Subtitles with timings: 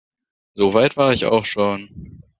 [0.55, 2.23] So weit war ich auch schon.